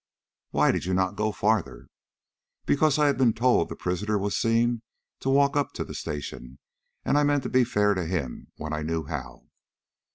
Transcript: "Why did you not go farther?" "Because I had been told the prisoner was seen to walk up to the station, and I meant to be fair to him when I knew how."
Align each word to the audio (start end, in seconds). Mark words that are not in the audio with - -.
"Why 0.49 0.71
did 0.71 0.85
you 0.85 0.95
not 0.95 1.15
go 1.15 1.31
farther?" 1.31 1.85
"Because 2.65 2.97
I 2.97 3.05
had 3.05 3.19
been 3.19 3.33
told 3.33 3.69
the 3.69 3.75
prisoner 3.75 4.17
was 4.17 4.35
seen 4.35 4.81
to 5.19 5.29
walk 5.29 5.55
up 5.55 5.73
to 5.73 5.83
the 5.83 5.93
station, 5.93 6.57
and 7.05 7.19
I 7.19 7.23
meant 7.23 7.43
to 7.43 7.49
be 7.49 7.63
fair 7.63 7.93
to 7.93 8.07
him 8.07 8.47
when 8.55 8.73
I 8.73 8.81
knew 8.81 9.03
how." 9.03 9.49